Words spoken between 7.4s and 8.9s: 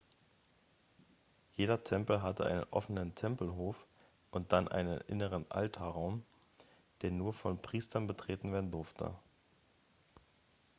priestern betreten werden